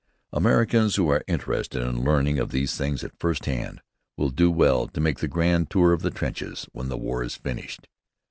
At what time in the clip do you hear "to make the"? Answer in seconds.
4.87-5.27